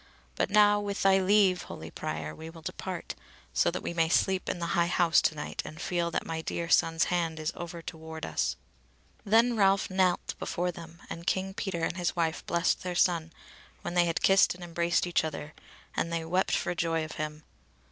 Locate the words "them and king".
10.71-11.53